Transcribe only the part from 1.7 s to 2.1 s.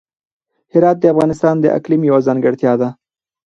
اقلیم